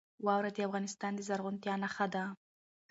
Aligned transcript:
واوره 0.25 0.49
د 0.53 0.57
افغانستان 0.67 1.11
د 1.15 1.19
زرغونتیا 1.27 1.73
نښه 1.83 2.05
ده. 2.13 2.23